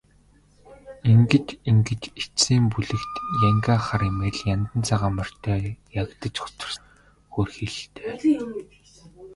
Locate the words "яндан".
4.53-4.81